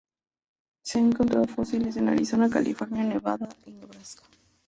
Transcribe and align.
Se 0.83 0.97
han 0.97 1.09
encontrado 1.09 1.45
fósiles 1.45 1.95
en 1.95 2.09
Arizona, 2.09 2.49
California, 2.49 3.03
Nevada 3.03 3.47
y 3.67 3.71
Nebraska. 3.71 4.23